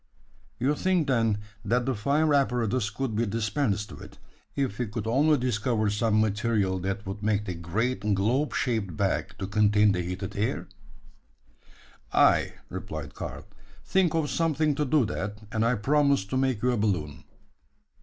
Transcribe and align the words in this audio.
"You 0.57 0.73
think, 0.73 1.07
then, 1.07 1.37
that 1.63 1.85
the 1.85 1.93
fire 1.93 2.33
apparatus 2.33 2.89
could 2.89 3.15
be 3.15 3.27
dispensed 3.27 3.91
with, 3.91 4.17
if 4.55 4.79
we 4.79 4.87
could 4.87 5.05
only 5.05 5.37
discover 5.37 5.91
some 5.91 6.19
material 6.19 6.79
that 6.79 7.05
would 7.05 7.21
make 7.21 7.45
the 7.45 7.53
great 7.53 7.99
globe 8.15 8.55
shaped 8.55 8.97
bag 8.97 9.35
to 9.37 9.45
contain 9.45 9.91
the 9.91 10.01
heated 10.01 10.35
air?" 10.35 10.67
"Ay," 12.11 12.53
replied 12.69 13.13
Karl; 13.13 13.45
"think 13.85 14.15
of 14.15 14.31
something 14.31 14.73
to 14.73 14.85
do 14.85 15.05
that, 15.05 15.37
and 15.51 15.63
I 15.63 15.75
promise 15.75 16.25
to 16.25 16.35
make 16.35 16.63
you 16.63 16.71
a 16.71 16.77
balloon." 16.77 17.23